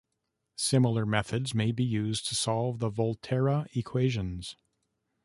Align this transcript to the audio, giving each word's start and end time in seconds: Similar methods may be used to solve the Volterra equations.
Similar 0.55 1.05
methods 1.05 1.53
may 1.53 1.71
be 1.71 1.83
used 1.83 2.27
to 2.29 2.33
solve 2.33 2.79
the 2.79 2.89
Volterra 2.89 3.67
equations. 3.77 4.55